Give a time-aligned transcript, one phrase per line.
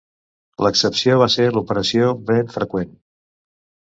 [0.65, 2.99] L'excepció va ser l'Operació Vent Freqüent.